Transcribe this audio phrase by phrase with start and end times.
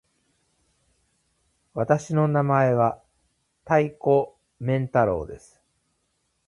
[1.75, 3.03] 私の名前は
[3.65, 5.61] 多岐麺太郎です。